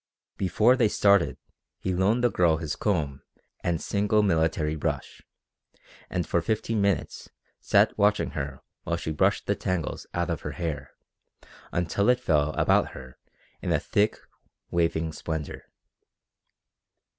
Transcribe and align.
Before 0.37 0.75
they 0.75 0.87
started 0.87 1.37
he 1.77 1.93
loaned 1.93 2.23
the 2.23 2.31
girl 2.31 2.57
his 2.57 2.75
comb 2.75 3.21
and 3.63 3.79
single 3.79 4.23
military 4.23 4.75
brush, 4.75 5.21
and 6.09 6.25
for 6.27 6.41
fifteen 6.41 6.81
minutes 6.81 7.29
sat 7.59 7.95
watching 7.99 8.31
her 8.31 8.61
while 8.81 8.97
she 8.97 9.11
brushed 9.11 9.45
the 9.45 9.53
tangles 9.55 10.07
out 10.15 10.31
of 10.31 10.41
her 10.41 10.53
hair 10.53 10.89
until 11.71 12.09
it 12.09 12.19
fell 12.19 12.49
about 12.53 12.93
her 12.93 13.19
in 13.61 13.71
a 13.71 13.79
thick, 13.79 14.17
waving 14.71 15.13
splendour. 15.13 15.65